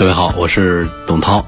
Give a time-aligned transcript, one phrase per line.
[0.00, 1.44] 各位好，我是董涛。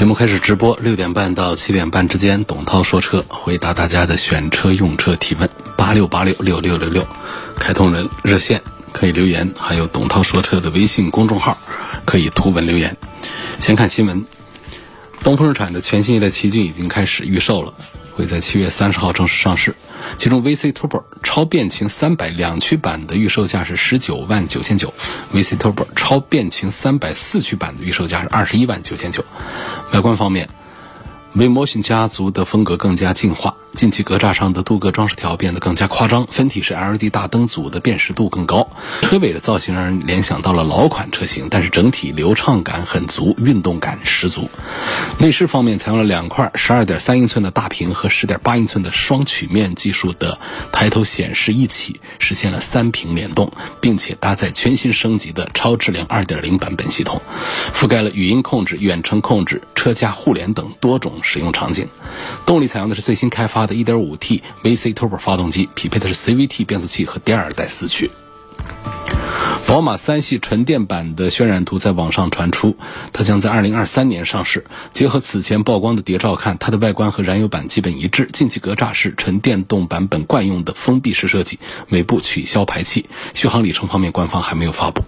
[0.00, 7.06] 节目开始直播，六点半到七点半之间，董涛说车，回答大家的选车用车提问，八六八六六六六六，
[7.54, 8.60] 开通人热线
[8.90, 11.56] 可以留言，还有董涛说车的微信公众号
[12.04, 12.96] 可以图文留言。
[13.60, 14.26] 先看新闻，
[15.22, 17.72] 东风日产的全新一代奇骏已经开始预售了，
[18.16, 19.74] 会在七月三十号正式上市。
[20.18, 24.92] 其中 VC Turbo 超变擎三百两驱版的预售价是十九万九千九
[25.32, 29.24] ，VC Turbo 超变擎三百四驱版的预售价是二十一万九千九。
[29.92, 30.48] 外观方面。
[31.36, 38.66] ，V Motion 家族的风格更加进化，进气格栅上的镀铬装饰条变得更加夸张，分体式 LED 大灯组的辨识度更高，
[39.02, 44.48] 车尾的造型让人联想到了老款车型，但是整体流畅感很足，运动感十足。
[45.18, 50.38] 内饰方面采用了两块十二点三英寸的大屏和十点八英寸的双曲面技术的
[50.72, 53.52] 抬头显示一起，实现了三屏联动，
[53.82, 57.20] 并且搭载全新升级的超智联二点零版本系统，
[57.74, 61.12] 覆盖了语音控制、远程控制、车架互联等多种。
[61.22, 61.88] 使用场景，
[62.44, 68.10] 动力采用的是最新开发的 1.5T VC Turbo 发动机，匹配的是 CVT 变速器和第二代四驱。
[69.66, 72.76] 宝马三系纯电版的渲染图在网上传出，
[73.12, 74.64] 它将在2023年上市。
[74.92, 81.58] 结合此前曝光的谍照看，它的外观和燃油版基本一致，进气格栅是纯电动版本惯用的封闭式设计，
[81.90, 83.06] 尾部取消排气。
[83.34, 85.02] 续航里程方面，官方还没有发布。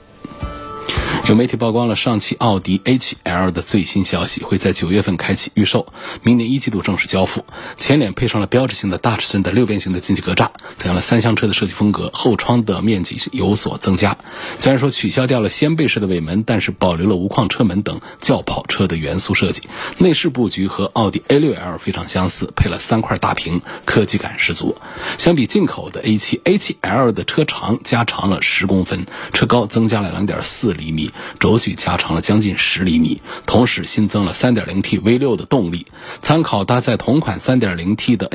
[1.26, 7.44] 有媒体曝光了上汽奥迪 A7L 的最新消息，会在九月份开启预售，明年一季度正式交付。
[7.76, 14.16] 前脸配上了标志性的大尺寸的六边形的进气格栅，采用了三厢车的设计风格，后窗的面积有所增加。
[14.58, 19.68] 虽然说取消掉了掀背式的尾门，但是保留了无框车门等轿跑车的元素设计。
[19.98, 24.78] 内饰布局和奥迪 A6L 非常相似，配了三块大屏，科技感十足。
[25.18, 29.04] 相比进口的 A7，A7L 的车长加长了十公分，
[29.34, 31.07] 车高增加了两点四厘米。
[31.38, 35.86] 轴距加长了将近十厘米，同时新增了 3.0T V6 的动力。
[36.20, 38.28] 参考搭载同款 3.0T 的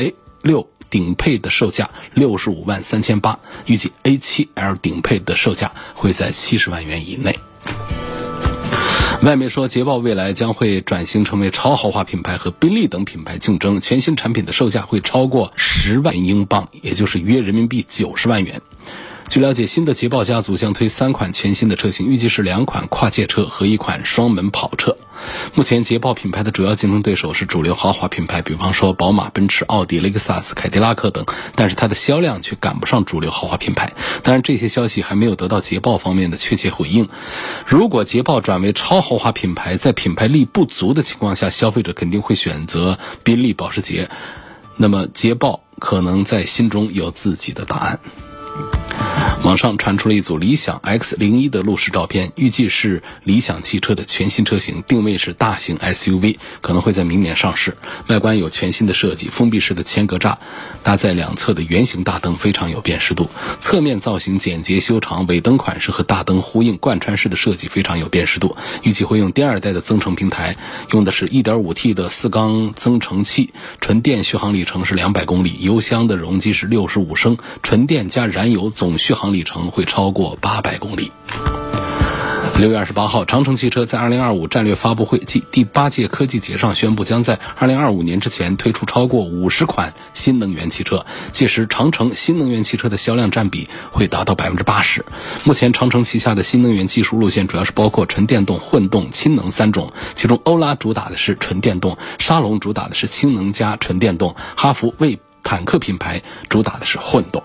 [0.43, 7.39] A6 顶配的售价六十五万三千八，预计 A7L 顶配的售价会在七十万元以内。
[9.23, 18.61] 外媒说，捷豹未来将会转型成为超豪华品牌和宾利等品牌竞争，全新产品的售价会超过十万英镑，也就是约人民币九十万元。
[19.29, 24.95] 据了解，新的捷豹家族将推三款全新的车型，预计是两款跨界车和一款双门跑车。
[25.55, 31.25] 目前，捷豹品牌的主要竞争对手是主流豪华品牌，比方说宝马、奔驰、奥迪、雷克萨斯、凯迪拉克等，
[31.55, 33.93] 但是它的销量却赶不上主流豪华品牌。
[34.21, 37.09] 当然，这些消息还没有得到捷豹方面的确切回应。
[37.65, 44.09] 如果捷豹转为超豪华品牌，在品牌力不足的情况下，消费者肯定会选择宾利、保时捷。
[44.75, 47.99] 那么，捷豹可能在心中有自己的答案。
[49.43, 57.75] 网上传出了一组理想 X 零一的路试照片，预计是理想汽车的全新车型，定位是大型 SUV，可能会在明年上市。
[58.07, 60.37] 外观有全新的设计，封闭式的前格栅，
[60.81, 63.29] 搭载两侧的圆形大灯，非常有辨识度。
[63.59, 68.55] 侧面造型简洁修长，尾灯款式和大灯呼应，贯穿式的设计非常有辨识度。
[68.83, 70.55] 预计会用第二代的增程平台，
[70.91, 79.33] 用的是一点五 T 的四缸增程器，纯电续航里程是两百公里，油箱的容积是六十五升，纯电加燃油总续航。
[79.33, 81.11] 里程会超过八百公里。
[82.59, 91.03] 六月二十八号，长城汽车在二零二五战略发布会暨第八届科技节上宣布，将在二零二五年之前推出超过五十款新能源汽车。
[91.31, 95.03] 届时，长城新能源汽车的销量占比会达到百分之八十。
[95.43, 99.91] 目前，长城旗下的新能源技术路线主要是包括纯电动、混动、氢能三种。
[100.13, 107.41] 其中，欧拉主打的是纯电动，沙龙主打的是氢能加纯电动，哈弗为坦克品牌主打的是混动。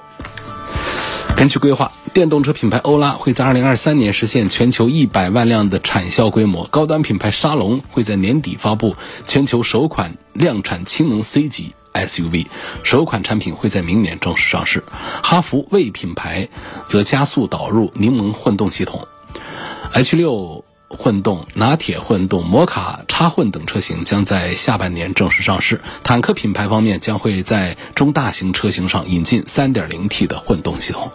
[1.39, 12.47] 根据规划，电动车品牌欧拉会在二零二三年实现全球一百万辆的产销规模；高端品牌沙龙会在年底发布全球首款量产氢能 C 级 SUV，
[12.83, 14.83] 首款产品会在明年正式上市。
[15.23, 16.49] 哈弗 V 品牌
[16.89, 19.07] 则加速导入柠檬混动系统
[19.93, 20.65] ，H 六。
[20.89, 25.81] 混动、拿铁混动、摩卡插混等车型将在下半年正式上市。
[26.03, 31.11] 坦克品牌方面将会在中大型车型上引进 3.0T 的混动系统。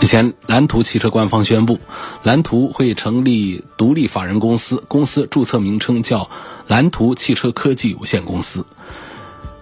[0.00, 1.78] 日前，蓝图汽车官方宣布，
[2.22, 6.28] 蓝图会成立独立法人公司，公司注册名称叫
[6.66, 8.66] 蓝图汽车科技有限公司。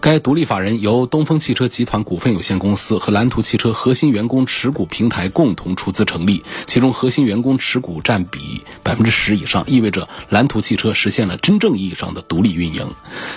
[0.00, 12.90] 该独立法人由东风汽车集团股份有限公司和蓝图汽车核心员工持股平台共同出资成立，其中核心员工持股占比百分之十以上，意味着蓝图汽车实现了真正意义上的独立运营。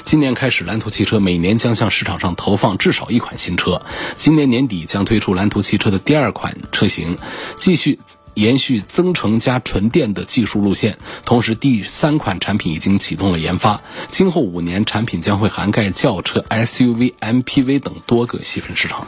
[0.06, 3.82] 今年开始，蓝图汽车每年将向市场上投放至少一款新车，
[4.16, 7.18] 今年年底将推出蓝图汽车的第二款车型，
[7.58, 8.00] 继续。
[8.34, 13.82] 延续增程加纯电的技术路线，同时第三款产品已经启动了研发。
[14.10, 19.08] 今后五年，产品将会涵盖轿车、SUV、MPV 等多个细分市场。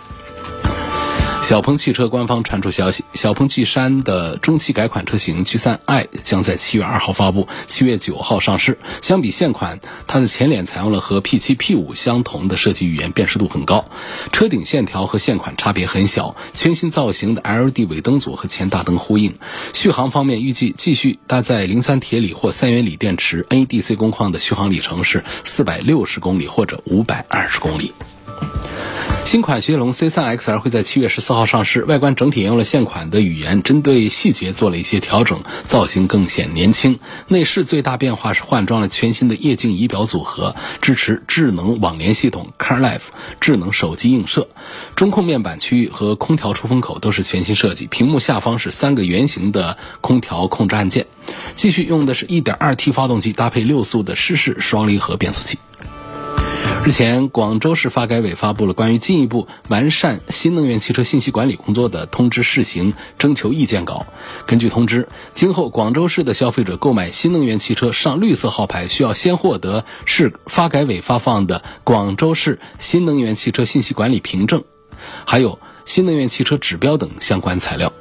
[1.48, 8.80] 小鹏汽车官方传出消息，小鹏 G 三的中期改款车型 G3i 将在七月二号发布，七月九号上市。
[9.04, 13.86] 相比现款，它的前脸采用了和 P7、P5 相同的设计语言，辨识度很高。
[14.32, 19.36] 车顶线条和现款差别很小，全新造型的 LED 尾灯组和前大灯呼应。
[19.72, 27.94] 续航方面，预计继续搭载磷酸铁锂或三元锂电池，NEDC 工况的续航里程是四百六十公里或者五百二十公里。
[29.26, 37.00] 新款雪铁龙 C3 XR 会在七月十四号上市，外观整体沿用了现款的语言，针对细节做了一些调整，造型更显年轻。
[37.28, 43.08] 内饰最大变化是换装了全新的液晶仪表组合，支持智能网联系统 CarLife
[43.42, 44.48] 智能手机映射。
[44.96, 51.08] 中控面板区域和空调出风口都是全新设计，屏幕下方是三个圆形的空调控制按键。
[51.56, 55.58] 继续用的是一点二 T 发动机，搭配六速的湿式双离合变速器。
[56.86, 64.06] 日前，广州市发改委发布了关于进一步完善新能源汽车信息管理工作的通知试行征求意见稿。
[64.46, 74.64] 根据通知，今后广州市的消费者购买新能源汽车上绿色号牌，需要先获得市发改委发放的广州市新能源汽车信息管理凭证，
[75.26, 77.92] 还有新能源汽车指标等相关材料。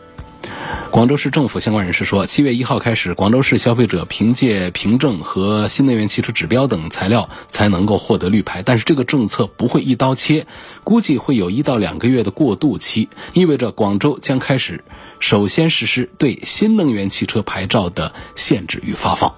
[0.95, 8.63] 广州市政府相关人士说，七月一号开始，广州市消费者凭借凭证和新能源汽车指标等材料才能够获得绿牌。
[8.63, 10.47] 但是这个政策不会一刀切，
[10.85, 14.85] 估计会有一到两个月的过渡期，意味着广州将开始
[15.19, 19.35] 首先实施对新能源汽车牌照的限制与发放。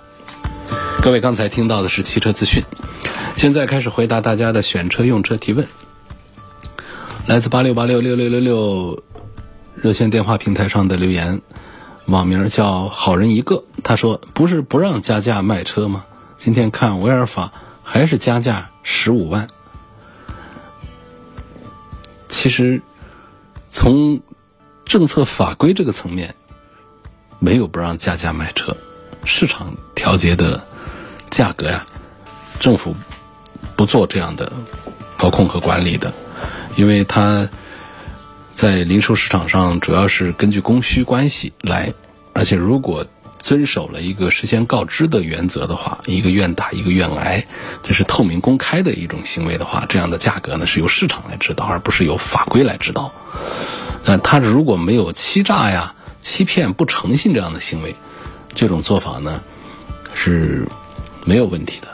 [1.00, 2.64] 各位刚才听到的是汽车资讯，
[3.35, 5.67] 现在开始回答大家的选车用车提问，
[7.26, 9.02] 来自八六八六六六六六。
[9.76, 11.43] 热线电话平台上的留言，
[12.06, 13.62] 网名叫好人一个。
[13.84, 16.06] 他说：“不是不让加价卖车吗？
[16.38, 17.52] 今天看威尔法
[17.84, 19.46] 还是加价十五万。
[22.31, 22.81] 其实
[23.69, 24.20] 从
[24.87, 26.34] 政策法规这个层面，
[27.38, 28.75] 没有不让加价卖车，
[29.25, 30.64] 市场调节的
[31.31, 31.84] 价格呀，
[32.58, 32.96] 政府
[33.76, 34.50] 不做这样的
[35.19, 36.12] 调控和管理的，
[36.76, 37.46] 因为它。”
[38.56, 41.93] 在零售市场上，主要是根据供需关系来，
[42.32, 43.05] 而且如果
[43.38, 47.44] 遵守了一个事先告知的原则的话，一个愿打一个愿挨，
[47.82, 53.12] 这是透明公开的一种行为的话，这样的价格呢是由市场来指导，而不是由法规来指导。
[54.06, 57.94] 呃，他如果没有欺诈呀、欺骗、不诚信这样的行为，
[58.55, 59.43] 这种做法呢
[60.14, 60.67] 是
[61.26, 61.88] 没有问题的。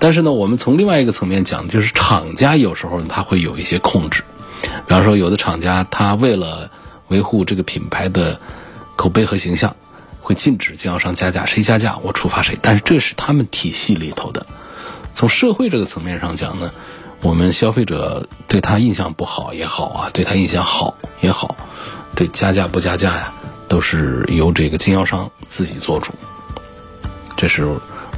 [0.00, 4.24] 但是呢，我们从另外一个层面讲，就是厂家有时候他会有一些控制。
[4.60, 6.70] 比方说，有的厂家他为了
[7.08, 8.40] 维护这个品牌的
[8.96, 9.76] 口碑和形象，
[10.20, 12.58] 会禁止经销商加价，谁加价我处罚谁。
[12.60, 14.46] 但是这是他们体系里头的。
[15.14, 16.70] 从社会这个层面上讲呢，
[17.20, 21.56] 我们消费者对他印象不好也好啊，对他印象好也好，
[22.14, 23.32] 对加价不加价呀，
[23.68, 26.12] 都是由这个经销商自己做主。
[27.36, 27.64] 这是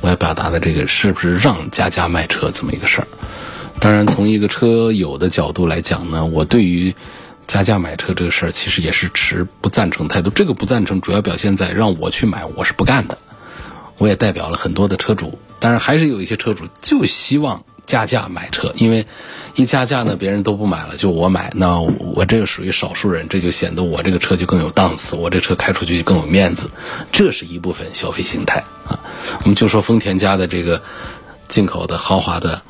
[0.01, 3.09] 我要表达的这个是不是让加价卖车这么一个事儿。
[3.83, 6.95] 当然，从一个车友的角度来讲呢，我对于
[7.49, 10.31] 加价买车这个事儿，其实也是持不赞成态度。
[10.31, 13.19] 这个不赞成主要表现在让我去买，我是不干的。
[13.99, 19.05] 我也代表了很多的车主，当然还是有一些车主就希望加价买车，因为
[19.57, 26.71] 一加价呢，别人都不买了，就我买，那我这个属于少数人，这就显得我这个车就更有档次，我这车开出去就更有面子。
[27.11, 29.01] 这是一部分消费心态啊。
[29.41, 30.81] 我们就说丰田家的这个
[31.49, 32.63] 进口的豪华的。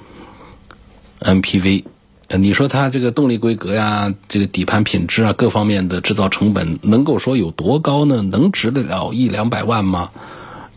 [1.23, 1.85] MPV，
[2.29, 8.23] 你说它这个动力规格呀，这个底盘品质啊，各方面的制造成本，能够说有多高呢？
[8.23, 10.11] 能值得了一两百万吗？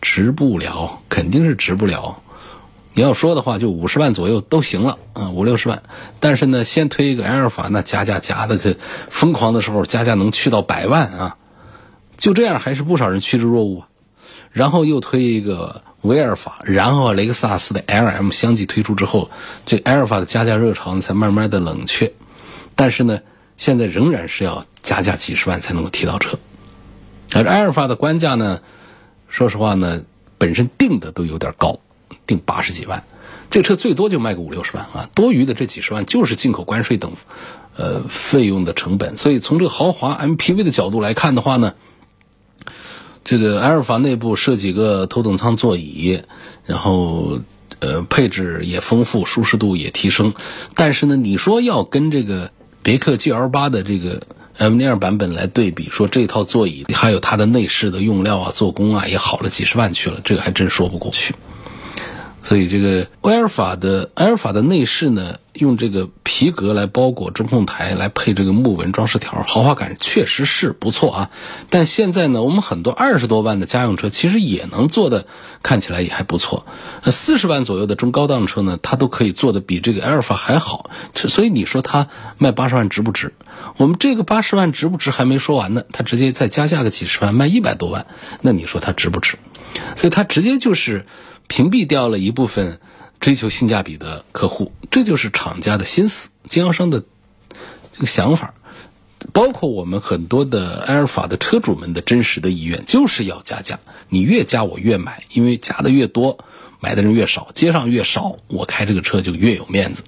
[0.00, 2.22] 值不了，肯定是值不了。
[2.94, 5.82] 你要说的话，就五十万左右都行了，啊，五六十万。
[6.20, 8.74] 但是呢，先推一个埃尔法，那加价加的可
[9.10, 11.36] 疯狂的时候，加价能去到百万啊！
[12.16, 13.84] 就这样，还是不少人趋之若鹜。
[14.52, 15.82] 然后又推一个。
[16.06, 19.30] 威尔法，然后雷克萨斯的 LM 相继推出之后，
[19.66, 22.12] 这埃尔法的加价热潮才慢慢的冷却。
[22.74, 23.20] 但是呢，
[23.56, 26.38] 现在仍然是要加价几十万才能够提到车。
[27.34, 28.60] 而埃尔法的官价呢，
[29.28, 30.02] 说实话呢，
[30.38, 31.80] 本身定的都有点高，
[32.26, 33.04] 定八十几万，
[33.50, 37.12] 这车最多就卖个五六十万啊，多余的这几十万就是进口关税等，
[37.76, 39.16] 呃，费用的成本。
[39.16, 41.74] 所以从这个豪华 MPV 的角度来看的话呢。
[43.26, 46.22] 这个埃尔法内部设几个头等舱座椅，
[46.64, 47.40] 然后
[47.80, 50.32] 呃配置也丰富，舒适度也提升。
[50.74, 52.52] 但是呢，你说要跟这个
[52.84, 54.22] 别克 GL 八的这个
[54.56, 61.34] M2 版本来对比，说这套座椅还有它的内饰的用料啊、做工啊也好了几十万去了，这个还真说不过去。
[62.46, 71.30] 所以这个埃尔法的埃尔法的内饰呢，用这个皮革来包裹中控台，来配这个木纹装饰条，豪华感确实是不错啊。
[71.70, 75.26] 但现在呢，我们很多二十多万的家用车其实也能做的
[75.64, 76.64] 看起来也还不错。
[77.02, 80.90] 那四十万左右的中高档车呢，它都可以做的比这个埃尔法还好。
[81.14, 82.06] 所以你说它
[82.38, 83.34] 卖八十万值不值？
[83.76, 88.06] 我们这个八十万值不值还没说完呢，它直接再加价个几十万，卖一百多万，
[88.40, 89.36] 那你说它值不值？
[89.96, 91.06] 所以它直接就是。
[91.48, 92.80] 屏蔽掉了一部分
[93.20, 97.02] 追求性价比的客户，这就是厂家的心思，经销商的
[97.92, 98.52] 这个想法，
[99.32, 103.78] 包括我们很多的埃尔法的车主们的真实的意愿，就是要加价。
[104.08, 106.38] 你越加我越买，因为加的越多，
[106.78, 110.04] 买的人越少，街上越少，我开这个车就越有面子。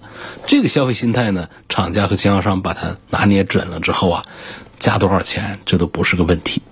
[0.47, 4.23] 这个消费心态呢，厂家和经销商把它拿捏准了之后啊，
[4.79, 6.63] 加多少钱这都不是个问题。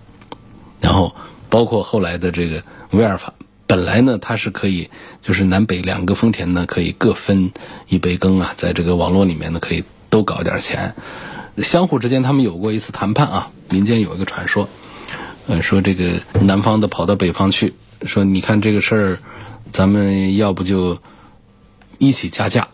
[0.81, 1.17] 然后
[1.49, 3.33] 包括后来的这个威尔法。
[3.69, 4.89] 本来呢，它是可以，
[5.21, 7.51] 就是南北两个丰田呢，可以各分
[7.89, 10.95] 一杯羹啊，在这个网络里面呢，可以都搞点钱，
[11.59, 13.51] 相互之间他们有过一次谈判啊。
[13.69, 14.69] 民间有一个传说，
[15.49, 19.19] 呃，说这个南方的跑到北方去，说你看这个事儿，
[19.73, 20.99] 咱们要不就
[21.99, 22.69] 一起加价，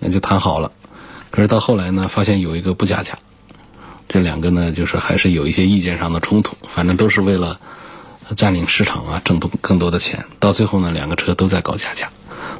[0.00, 0.72] 那就谈好了。
[1.30, 3.18] 可是到后来呢，发现有一个不加价，
[4.08, 7.60] 这两个呢，就是还是有一些意见上的冲突，反正都是为了。
[8.36, 12.10] 占领市场啊，挣多更多的钱，到最后呢，两个车都在搞加价，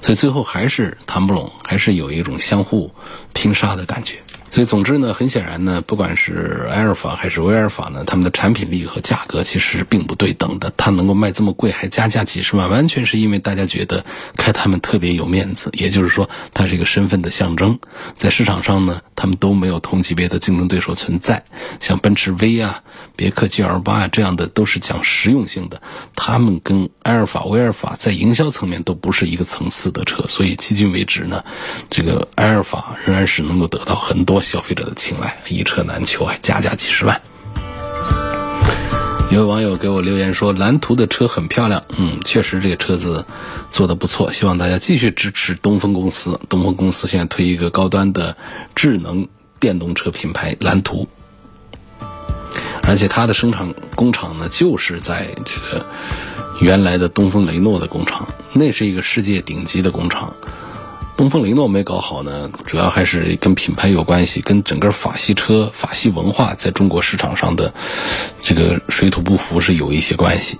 [0.00, 2.92] 所以最后还是谈不拢，还是有一种相互
[3.32, 4.18] 拼杀的感觉。
[4.52, 10.70] 所以，总之呢，很显然呢，不管是埃尔法还是威尔法呢，他们的产品力和价格其实并不对等的。
[10.76, 14.04] 它能够卖这么贵，还加价几十万，完全是因为大家觉得
[14.36, 15.70] 开他们特别有面子。
[15.72, 17.78] 也就是说，它是一个身份的象征。
[18.14, 21.42] 在市场上呢，他们都没有同级别的竞争对手存在。
[21.80, 22.82] 像奔驰 V 啊、
[23.16, 25.80] 别克 GL 八啊这样的，都是讲实用性的。
[26.14, 30.26] 他们跟埃尔法、威尔法在营销层面都不是一个层次的车。
[30.28, 31.42] 所以，迄今为止呢，
[31.88, 34.41] 这个埃尔法仍然是能够得到很多。
[34.42, 37.20] 消费者的青睐，一车难求，还加价几十万。
[39.30, 43.24] 有位网友给我留言说，蓝图的车很漂亮，嗯，确实这个车子
[43.70, 46.38] 做的不错，希望大家继续支持东风公司。
[46.50, 48.36] 东风公司现在推一个高端的
[48.74, 49.26] 智能
[49.58, 51.08] 电动车品牌蓝图，
[52.82, 55.86] 而且它的生产工厂呢，就是在这个
[56.60, 60.34] 原来的东风雷诺的工厂，那是一个世界顶级的工厂。
[61.16, 67.72] 东风雷诺没搞好呢，主要还是跟品牌有关系，跟整个法系车、法系文化在中国市场上的
[68.42, 70.58] 这个水土不服是有一些关系。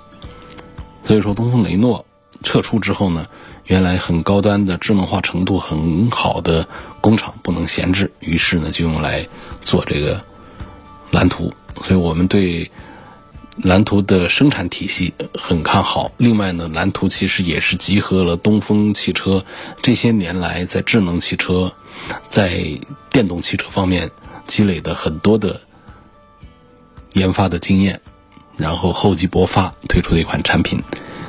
[1.04, 2.04] 所以说，东风雷诺
[2.44, 3.26] 撤出之后呢，
[3.64, 6.66] 原来很高端的、智能化程度很好的
[7.00, 9.26] 工厂不能闲置，于是呢，就用来
[9.62, 10.22] 做这个
[11.10, 11.52] 蓝图。
[11.82, 12.70] 所以我们对。
[13.56, 16.10] 蓝图的生产体系很看好。
[16.16, 19.44] 另外呢，蓝图其实也是集合了东风汽车
[19.82, 21.72] 这些年来在智能汽车、
[22.28, 22.64] 在
[23.10, 24.10] 电动汽车方面
[24.46, 25.60] 积累的很多的
[27.12, 28.00] 研发的经验，
[28.56, 30.82] 然后厚积薄发推出的一款产品。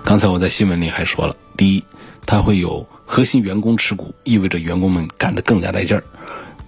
[0.05, 1.83] 刚才我在新闻里还说了，第一，
[2.25, 6.03] 它会有核心员工持股，意味着员工们干得更加带劲儿。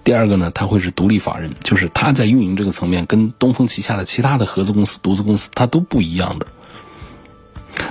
[0.06, 6.46] 第二个呢，他会是独立法人，就是他在运营这个层面跟东风旗下的其他的合资公司、独资公司，它都不一样的。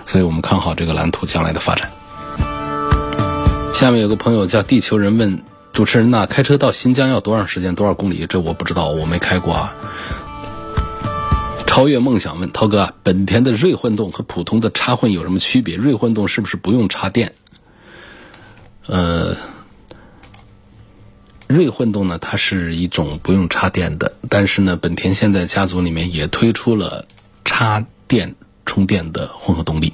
[0.05, 1.91] 所以我们看好这个蓝图将来的发展。
[3.73, 5.43] 下面有个朋友叫地球人问
[5.73, 8.25] 主持人呐，开车到新疆要多长时间、多少公里？
[8.29, 9.75] 这我不知道，我没开过啊。
[11.67, 15.75] 超越梦想问涛哥，本田的锐混动和普通的插混有什么区别？
[15.75, 17.33] 锐混动是不是不用插电？
[18.85, 19.35] 呃。
[21.47, 27.07] 锐混动呢，它是一种不用插电的，但是呢，本田现在家族里面也推出了
[27.43, 28.35] 插电
[28.65, 29.93] 充电的混合动力。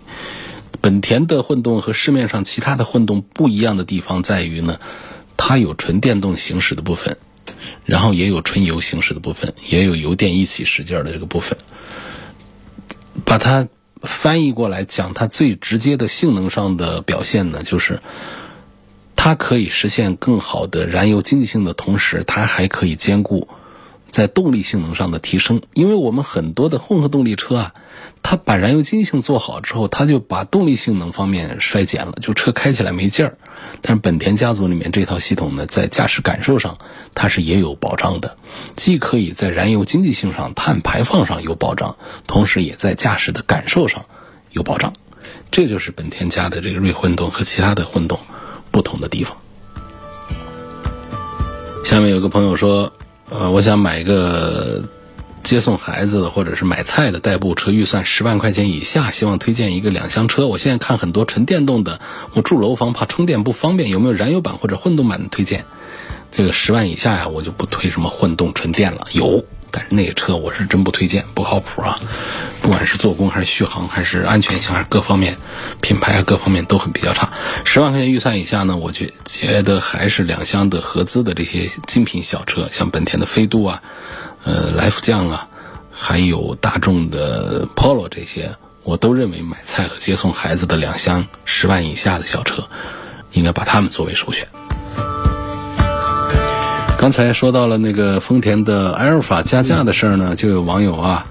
[0.79, 4.79] 本田的混动和市面上其他的混动不一样的地方在于呢，
[5.35, 7.17] 它有纯电动行驶的部分，
[7.85, 11.57] 然后也有纯油行驶的部分，也有油电一起使劲儿的这个部分。
[13.25, 13.67] 把它
[14.01, 17.99] 翻译过来讲，它最直接的性能上的表现呢，就是。
[19.23, 23.47] 它可以实现更好的燃油经济性的同时，它还可以兼顾
[24.09, 25.61] 在动力性能上的提升。
[25.75, 27.73] 因为我们很多的混合动力车啊，
[28.23, 33.37] 它把燃油经济性做好之后，它就把动力性能方面衰减了，就车开起来没劲儿。
[33.83, 36.79] 但是本田家族里面这套系统呢，在驾驶感受上
[37.13, 38.37] 它是也有保障的，
[38.75, 44.03] 既可以在燃油经济性上、碳排放上有保障，同时也在驾驶的感受上
[44.49, 44.93] 有保障。
[45.51, 48.19] 这就是本田家的这个锐混动和其他的混动
[48.71, 49.37] 不同的地方。
[51.83, 52.93] 下面有个朋友说，
[53.29, 54.83] 呃，我想买一个
[55.43, 60.47] 接送孩子或者是买菜的代步车，预算十万块钱以下，希望推荐一个两厢车。
[60.47, 61.99] 我现在看很多纯电动的，
[62.33, 65.65] 我住楼房怕充电不方便，有没有燃油版或者混动版的推荐？
[66.31, 69.07] 这个十万以下呀，我就不推什么混动纯电了。
[69.11, 69.43] 有。
[69.71, 71.97] 但是那个车我是真不推荐，不靠谱啊！
[72.61, 75.37] 不管是做工还是续航，还是安全性，还是各方面，
[75.79, 77.29] 品牌啊各方面都很比较差。
[77.63, 83.81] 十万块钱预算以下呢，我觉觉得还是两厢的合资的这些精品小车，像本田的飞度啊，
[84.43, 85.47] 呃来福将啊，
[85.91, 92.67] 还有大众的 Polo 这些，我都认为买菜和接送孩子的两厢十万以下的小车，
[93.31, 94.47] 应该把它们作为首选。
[97.01, 101.25] 刚才说到了那个丰田的埃尔法加价的事儿呢，就有网友啊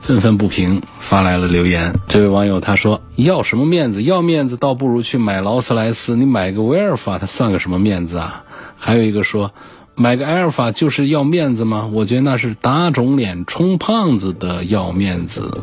[0.00, 1.98] 愤愤不平发来了留言。
[2.06, 4.04] 这位网友他说：“要什么面子？
[4.04, 6.14] 要面子倒不如去买劳斯莱斯。
[6.14, 8.44] 你买个威尔法，它算个什么面子啊？”
[8.78, 9.50] 还有一个说
[9.96, 15.58] ：“买个埃尔法就是要面子吗？”我觉得那是打肿脸充胖子的要面子。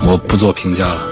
[0.00, 1.06] 我不做评价了。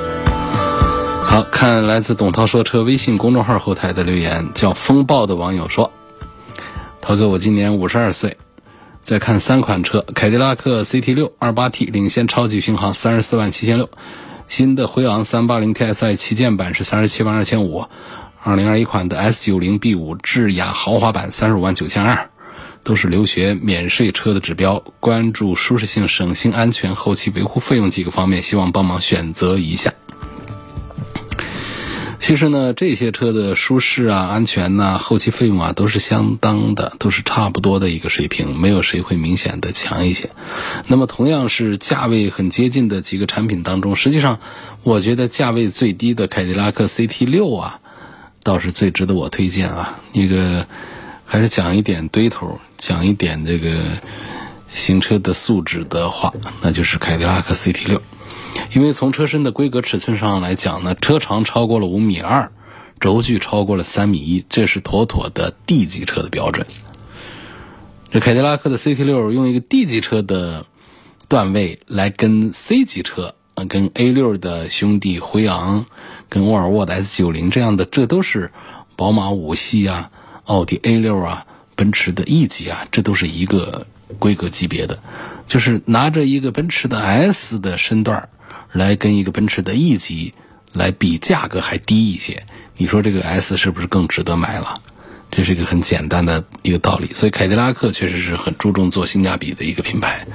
[1.22, 5.92] 好看，来自董涛说车微信公众号后台的留言，叫风暴的网友说。
[7.02, 8.36] 涛哥，我今年五十二岁，
[9.02, 13.90] 在看三款车：凯迪拉克 CT 六二八 T 领先超级巡航三十四万七千六，
[14.46, 17.86] 新的辉昂三八零 TSI 旗舰版是三十七万二千五，
[18.40, 22.30] 二零二一款的 S 九零 B 五智雅豪华版三十五万九千二，
[22.84, 24.84] 都是留学免税车的指标。
[25.00, 29.92] 关注舒适性、省心、安全、后期维护费用几个方面，希望帮忙选择一下。
[32.22, 40.30] 其实呢，这些车的舒适啊、安全呐、后期费用啊，都是相当的，都是差不多的一个水平，没有谁会明显的强一些。
[40.86, 44.38] 那么，同样是价位很接近的几个产品当中，实际上，
[44.84, 47.80] 我觉得价位最低的凯迪拉克 CT 六啊，
[48.44, 49.98] 倒是最值得我推荐啊。
[50.12, 50.64] 那个
[51.26, 53.78] 还是讲一点堆头，讲一点这个
[54.72, 58.00] 行车的素质的话，那就是凯迪拉克 CT 六。
[58.72, 62.50] 因为从车身的规格尺寸上来讲呢，车长超过了五米二，
[63.00, 66.66] 轴距超过了三米一，这是妥妥的 D 级车的标准。
[68.10, 70.66] 这凯迪拉克的 CT 六用一个 D 级车的
[71.28, 75.86] 段位来跟 C 级车，呃，跟 A 六的兄弟辉昂、
[76.28, 78.52] 跟沃尔沃的 S 九零这样的，这都是
[78.96, 80.10] 宝马五系啊、
[80.44, 83.86] 奥迪 A 六啊、奔驰的 E 级啊，这都是一个
[84.18, 85.02] 规格级别的，
[85.46, 88.28] 就是拿着一个奔驰的 S 的身段
[88.72, 90.32] 来跟一个奔驰的 E 级
[90.72, 92.42] 来比，价格还低一些。
[92.76, 94.74] 你说这个 S 是不是更值得买了？
[95.30, 97.10] 这是一个很简单的一个道理。
[97.14, 100.26] 所以凯迪拉克确实是很注重做性价比的一个品牌。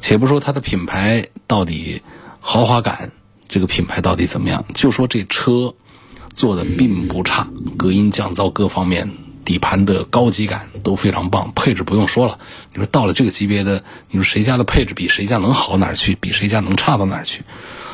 [0.00, 2.00] 且不说它的品牌到底
[2.40, 3.10] 豪华感，
[3.48, 5.74] 这个品牌到底怎么样，就说这车
[6.34, 9.10] 做的并不差，隔音降噪各方面。
[9.44, 12.38] 底盘的高级感都非常棒，配置不用说了。
[12.72, 16.14] 你说到了这个级别的，你说谁家的配置比谁家能好哪儿去？
[16.14, 17.42] 比谁家能差到哪儿去？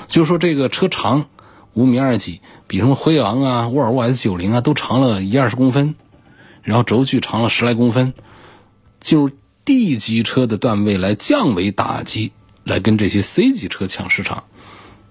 [0.07, 1.27] 就说这个车长
[1.75, 5.97] 五米二几，比什么辉昂啊、沃尔沃 S 九零啊都长了一二十公分，
[6.63, 8.15] 然后轴距长了十来公分，
[9.01, 9.31] 进入
[9.65, 12.33] D 级车的段位来降维打击，
[12.65, 14.45] 来跟这些 C 级车抢市场，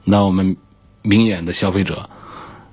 [0.04, 0.56] 那我们
[1.02, 2.10] 明眼的消费者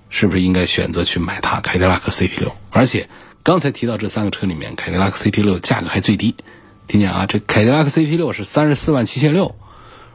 [0.09, 1.61] 是不是应该选择去买它？
[1.61, 3.09] 凯迪拉克 CT 六，而且。
[3.46, 6.35] 刚才提到这三个车里面，凯迪拉克 CT 六价格还最低。
[6.88, 9.54] 听见啊，这凯迪拉克 CT 六是三十四万七千六，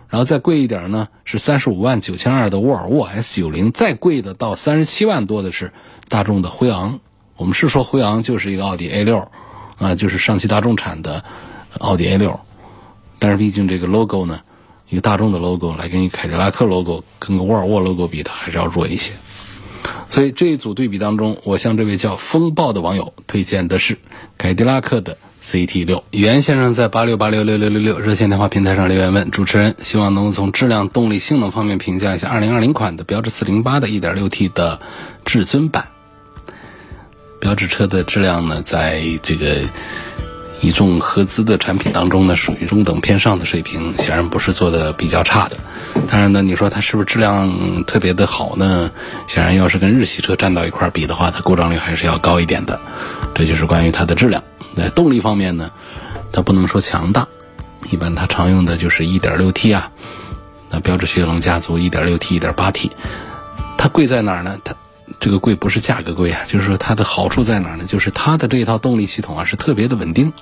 [0.09, 5.71] 然后再贵一点呢是三十五万九千二的沃尔沃 S 九零，再贵的到三十七万多的是
[6.09, 6.99] 大众的辉昂。
[7.37, 9.25] 我们是说辉昂就是一个奥迪 A 六
[9.77, 11.23] 啊，就是上汽大众产的
[11.79, 12.37] 奥迪 A 六，
[13.17, 14.41] 但是毕竟这个 logo 呢，
[14.89, 19.13] 一个大众的 logo 来跟一凯迪拉克 logo 跟个沃尔沃 logo 比，它还是要弱一些。
[20.11, 23.97] 所以这一组对比当中，我向这位叫风暴的网友推荐的是
[24.37, 26.03] 凯迪拉克的 CT 六。
[26.11, 34.81] 袁先生在八六八六六六六六热线电话平台上留言问主持人，希望能从质量、动力、性能方面评价一下二零二零款的标致四零八的一点六 T 的
[35.25, 35.87] 至尊版。
[37.39, 39.61] 标致车的质量呢，在这个。
[40.61, 45.57] 一众合资的产品当中呢，属于中等偏上的水平，显然不是做的比较差的。
[46.07, 48.89] 当然呢，你说它是不是质量特别的好呢？
[49.27, 52.79] 显然，要是跟日系车站到一块儿比的话，它故障率还是要高一点的。
[53.33, 54.41] 这就是关于它的质量。
[54.77, 55.69] 在动力方面呢，
[56.31, 57.27] 它不能说强大，
[57.89, 59.89] 一般它常用的就是 1.6T 啊，
[60.69, 62.91] 那标致雪铁龙家族 1.6T、1.8T，
[63.77, 64.57] 它贵在哪儿呢？
[64.63, 64.73] 它
[65.21, 67.85] 这个贵不是价格贵啊，就是说它的好处在哪儿呢？
[67.87, 70.33] 就是它的这一套动力系统啊是特别的稳定，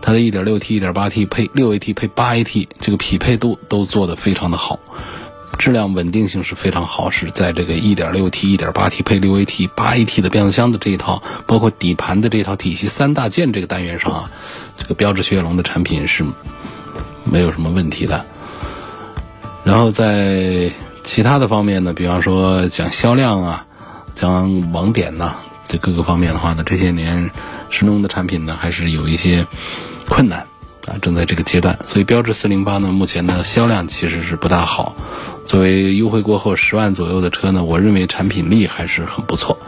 [0.00, 4.78] 它的 1.6T、1.8T 配 6AT 配 8AT，这个匹配度都做得非常的好。
[5.58, 14.30] 质量稳定性是非常好，是在这个 1.6T、1.8T 配 6AT、8AT 的变速箱的这一套，包括底盘的这套体系三大件这个单元上啊，
[14.76, 16.24] 这个标致雪铁龙的产品是
[17.24, 18.24] 没有什么问题的。
[19.64, 20.70] 然后在
[21.02, 23.66] 其他的方面呢，比方说讲销量啊，
[24.16, 25.34] 将网点呐，
[25.68, 27.30] 这各个方面的话呢，这些年
[27.70, 29.46] 神龙的产品呢还是有一些
[30.08, 30.44] 困难。
[30.86, 34.94] 啊，正在这个阶段，所以标致四零八呢，目前的销量其实是不大好。
[35.44, 39.58] 作为优惠过后十万左右的车呢，我认为产品力还是很不错，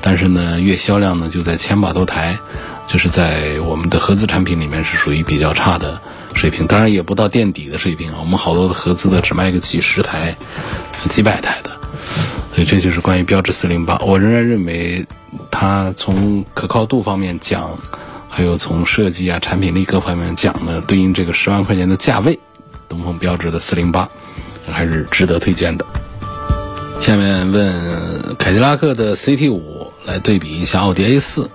[0.00, 2.38] 但是呢，月销量呢就在千把多台，
[2.86, 6.00] 就是在我们的合资产品里面是属于比较差的
[6.34, 8.18] 水平，当然也不到垫底的水平啊。
[8.20, 10.36] 我们好多的合资的只卖个几十台、
[11.08, 11.76] 几百台的，
[12.58, 13.96] 所以这就是关于标致四零八。
[13.98, 15.06] 我仍然认为
[15.48, 17.78] 它从可靠度方面讲。
[18.28, 22.38] 还有从设计啊、产品力各方面讲呢，对应这个十万块钱的价位，
[22.88, 24.08] 东风标致的四零八
[24.70, 25.86] 还是值得推荐的。
[27.00, 31.48] 下面问凯迪拉克的 CT 五来对比一下奥迪 A 四，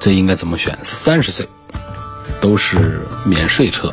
[0.00, 0.76] 这应该怎么选？
[0.82, 1.48] 三十岁
[2.40, 3.92] 都是免税车。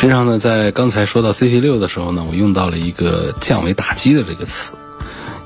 [0.00, 4.72] 实际上呢，在刚才说到 CT 六的时候呢，我用到了一个降维打击的这个词，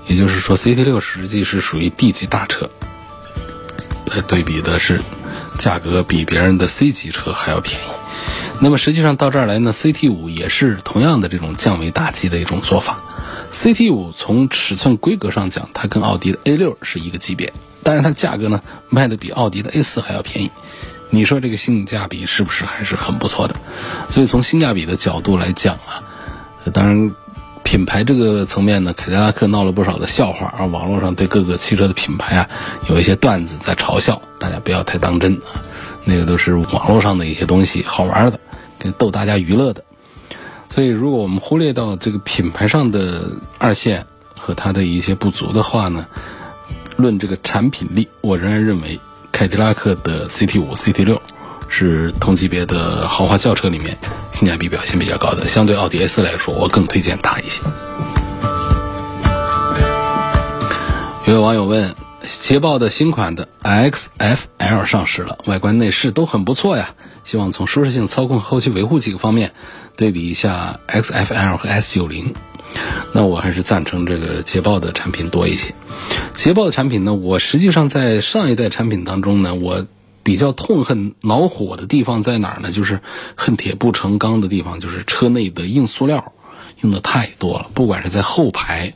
[0.07, 2.71] 也就是说 CT 六实际是属于 D 级大车。
[4.07, 5.01] 来对比的是，
[5.59, 7.85] 价格比别人的 C 级车还要便宜。
[8.61, 13.03] 那么实际上到这儿来呢，CT 五也是同样的这种降维打击的一种做法。
[13.51, 20.53] CT 五从尺寸规格上讲，它跟奥迪的 A 六是一个级别，但是它价格呢卖的比奥迪的 A 四还要便宜。
[21.15, 23.55] 你说这个性价比是不是还是很不错的？
[24.11, 26.03] 所以从性价比的角度来讲啊，
[26.73, 27.13] 当然。
[27.65, 32.51] 品牌这个层面呢，凯迪拉克闹了不少的笑话啊，网络上对各个汽车的品牌啊
[32.91, 35.65] 有一些段子在嘲笑，大家不要太当真啊，
[36.05, 38.39] 那个都是网络上的一些东西，好玩的，
[38.79, 39.83] 跟逗大家娱乐的。
[40.69, 44.05] 所以，如果我们忽略到这个品牌上的二线
[44.37, 46.07] 和它的一些不足的话呢，
[46.99, 49.01] 论这个产品力，我仍然认为
[49.35, 51.21] 凯迪拉克的 CT 五、CT 六。
[51.67, 53.99] 是同级别的豪华轿车里面
[54.31, 57.63] 性价比表现比较高的，相对奥迪 A 四来说，我更推荐它一些。
[61.27, 66.95] 有位网友问：捷豹的新款的 XFL 上市了，外观内饰都很不错呀，
[67.25, 69.53] 希望从舒适性、操控、后期维护几个方面
[69.97, 72.35] 对比一下 XFL 和 S 九零。
[73.13, 75.75] 那我还是赞成这个捷豹的产品多一些。
[76.35, 79.87] 捷豹的产品呢，我实际上在上一代产品当中呢，我。
[80.25, 82.73] 比较痛恨恼火的地方在哪儿呢？
[82.73, 83.03] 就是
[83.37, 86.33] 恨铁不成钢的地方，就是车内的硬塑料
[86.81, 87.67] 用的太多了。
[87.75, 88.95] 不管是在后排，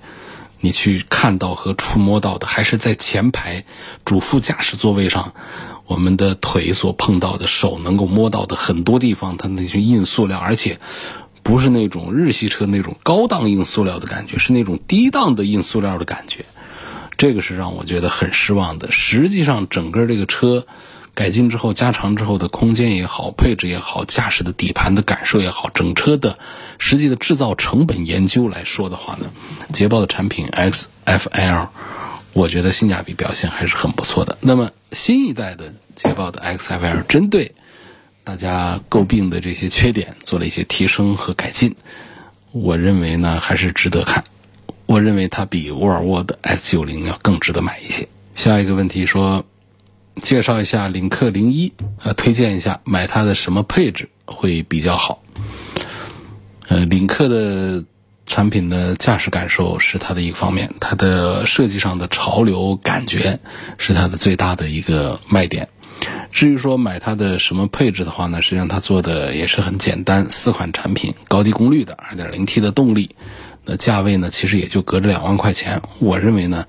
[0.61, 3.67] 你去看到和触摸到的，还是在前排
[4.07, 5.35] 主副驾驶座位上，
[5.87, 10.81] 我们的腿所碰到的、手能够摸到的很多地方，它那些硬塑料，而且
[11.49, 16.45] 不是那种日系车那种高档硬塑料的感觉，是那种低档的硬塑料的感觉。
[17.17, 18.93] 这个是让我觉得很失望的。
[18.93, 20.67] 实际上，整个这个车。
[21.15, 26.39] 改进之后、加长之后的空间也好、配置也好、驾驶的底盘的感受也好，整车的
[26.79, 29.29] 实际的制造成本研究来说的话呢，
[29.73, 31.71] 捷豹的产品 XFL，
[32.35, 34.39] 我觉得性价比表现还是很不错的。
[34.41, 37.57] 那么新一代的捷豹的 XFL 针对
[38.29, 41.75] 大家诟病的这些缺点做了一些提升和改进，
[42.53, 44.23] 我认为呢还是值得看。
[44.85, 48.07] 我认为它比沃尔沃的 S90 要更值得买一些。
[48.35, 49.47] 下一个问题说。
[50.21, 55.23] 介绍一下领克零一，呃，推荐一下买它的什么配置会比较好？
[56.67, 57.85] 呃，领克的
[58.27, 63.39] 产品的驾驶感受是它的一个方面，它的设计上的潮流感觉
[63.79, 65.69] 是它的最大的一个卖点。
[66.31, 73.11] 至于说买它的什么配置的话呢，实际上它做的也是很简单，四款产品，高低功率的，二点零 T 的动力，
[73.65, 75.81] 那价位呢，其实也就隔着两万块钱。
[75.99, 76.67] 我认为呢。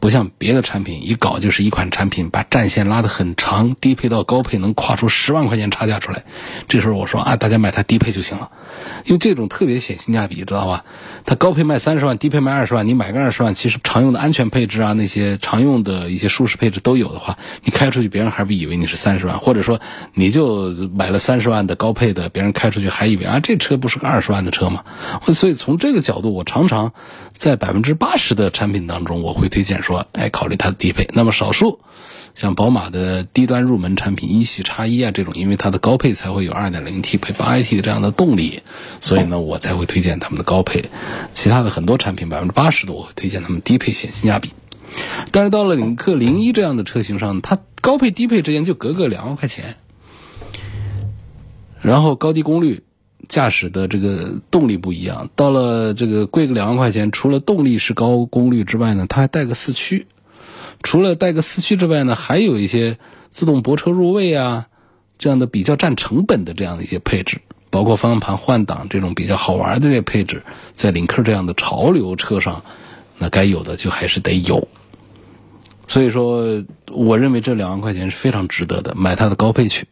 [0.00, 6.24] 不像别的产品，一搞就是一款产品，把战线拉得很长，低配到高配能跨出十万块钱差价出来。
[6.68, 8.50] 这时候我说啊，大家买它低配就行了，
[9.04, 10.86] 因为这种特别显性价比，知道吧？
[11.26, 19.82] 它高配卖三十万，低配卖二十万，你买个二十万，其实常用的安全配置啊，那些常用的一些舒适配置都有的话，你开出去别人还不以为你是三十万，或者说
[20.14, 24.82] 你就买了三十万的高配的，别人开出去还以为啊这车不是个二十万的车吗？
[25.34, 26.94] 所以从这个角度，我常常
[27.36, 29.89] 在百分之八十的产品当中，我会推荐说。
[29.90, 31.08] 说，哎，考虑它的低配。
[31.12, 31.80] 那么少数
[32.34, 38.62] 像宝马的低端入门产品一系叉一啊这种，因为它的高配才会有 2.0T 配 8AT 的这样的动力，
[39.00, 40.90] 所以呢，我才会推荐他们的高配。
[41.32, 44.50] 其他的很多产品，百分之八十的我会推荐他们低配显性价比。
[45.32, 49.76] 但是到了领克零一这样的车型上，它高配低配之间就隔个两万块钱，
[51.80, 52.84] 然后高低功率。
[53.30, 60.06] 驾驶的这个动力不一样，到了这个贵个两万块钱，除了动力是高功率之外呢，它还带个四驱。
[60.82, 62.98] 除了带个四驱之外呢，还有一些
[63.30, 64.66] 自动泊车入位啊，
[65.16, 67.40] 这样的比较占成本的这样的一些配置，
[67.70, 70.42] 包括方向盘换挡这种比较好玩的这些配置，
[70.74, 72.64] 在领克这样的潮流车上，
[73.16, 74.66] 那该有的就还是得有。
[75.86, 79.86] 所以说，我认为这两万块钱是非常值得的，买它的高配去。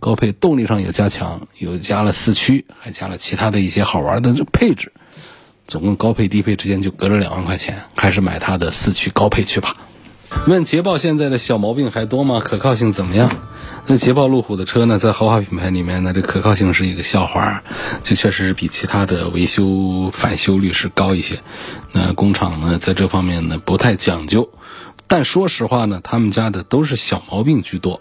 [0.00, 4.92] 高配动力上有加强，有加了四驱，还加了其他的一些好玩的配置，
[5.66, 9.74] 总共高配低配之间就隔着两万块钱，还是买它的四驱高配去吧。
[10.46, 12.40] 问捷豹现在的小毛病还多吗？
[12.42, 13.30] 可靠性怎么样？
[13.86, 17.62] 那捷豹路虎的车呢，在豪华品牌里面呢，这可靠性是一个笑话，
[18.04, 21.40] 这确实是比其他的维修返修率是高一些。
[21.92, 24.48] 那工厂呢，在这方面呢不太讲究，
[25.08, 28.00] 但说实话呢，他们家的都是小毛病居多。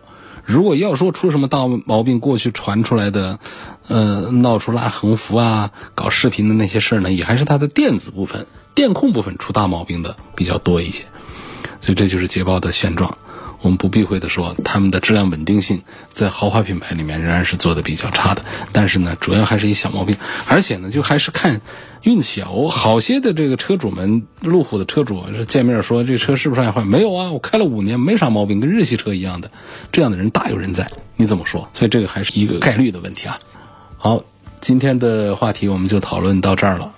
[0.49, 3.39] 如果要说出什么大毛病，过去传出来的，
[3.87, 11.05] 呃，闹出拉横幅啊、搞视频的那些事儿呢，也还是它的电子部分、电控部分出大毛病的比较多一些。
[11.81, 13.19] 所以这就是捷豹的现状。
[13.61, 15.81] 我们不避讳的说，他们的质量稳定性
[16.13, 18.43] 在豪华品牌里面仍然是做的比较差的。
[18.71, 20.17] 但是呢，主要还是一小毛病，
[20.47, 21.59] 而且呢，就还是看
[22.03, 22.49] 运气啊。
[22.51, 26.85] 我好些的这个车主们，路虎的车主见面说这车是不是要坏？
[26.85, 29.51] 没有啊，我开了五年，没啥毛病，跟日系车一样的。
[29.91, 31.67] 这样的人大有人在，你怎么说？
[31.73, 33.39] 所以这个还是一个概率的问题啊。
[33.97, 34.23] 好，
[34.61, 36.93] 今天的话题我们就讨论到这儿了。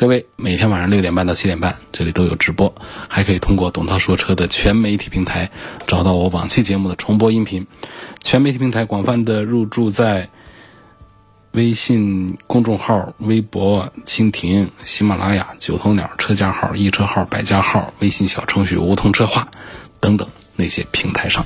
[0.00, 2.74] 各位，每天晚上六点半到七点半，这里都有直播，
[3.06, 5.50] 还可以通过董涛说车的全媒体平台
[5.86, 7.66] 找到我往期节目的重播音频。
[8.22, 10.26] 全媒体平台广泛的入驻在
[11.50, 19.46] 微信公众号、微博、蜻蜓、喜马拉雅、九头鸟车架号、易车号、百家号、微信小程序梧桐车话
[20.00, 21.44] 等等那些平台上。